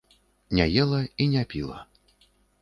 [0.59, 1.85] Не ела і не піла.